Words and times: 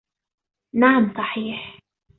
نعم 0.73 1.13
صحيح. 1.13 1.79